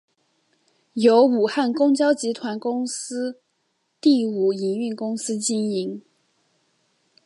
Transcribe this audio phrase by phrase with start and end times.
[0.93, 3.39] 由武汉公交集团公司
[4.01, 6.01] 第五营运公司经营。